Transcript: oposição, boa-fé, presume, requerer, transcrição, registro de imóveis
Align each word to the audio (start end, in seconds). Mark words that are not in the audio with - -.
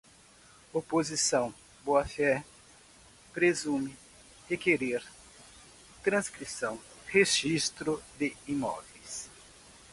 oposição, 0.73 1.53
boa-fé, 1.85 2.43
presume, 3.31 3.95
requerer, 4.49 5.03
transcrição, 6.01 6.81
registro 7.05 8.01
de 8.17 8.35
imóveis 8.47 9.29